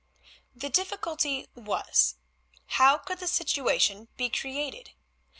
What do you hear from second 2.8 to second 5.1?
could the situation be created?